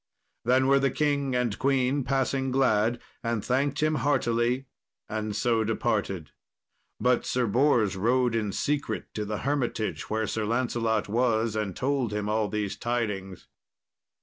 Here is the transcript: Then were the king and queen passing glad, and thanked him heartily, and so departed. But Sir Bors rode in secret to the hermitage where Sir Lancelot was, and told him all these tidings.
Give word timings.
Then 0.45 0.65
were 0.65 0.79
the 0.79 0.89
king 0.89 1.35
and 1.35 1.59
queen 1.59 2.03
passing 2.03 2.49
glad, 2.49 2.99
and 3.23 3.45
thanked 3.45 3.83
him 3.83 3.93
heartily, 4.01 4.65
and 5.07 5.35
so 5.35 5.63
departed. 5.63 6.31
But 6.99 7.23
Sir 7.23 7.45
Bors 7.45 7.95
rode 7.95 8.33
in 8.33 8.51
secret 8.51 9.13
to 9.13 9.25
the 9.25 9.37
hermitage 9.45 10.09
where 10.09 10.25
Sir 10.25 10.43
Lancelot 10.47 11.07
was, 11.07 11.55
and 11.55 11.75
told 11.75 12.13
him 12.13 12.27
all 12.29 12.47
these 12.47 12.75
tidings. 12.75 13.45